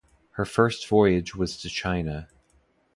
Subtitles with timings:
[0.31, 2.27] Her first voyage was to China.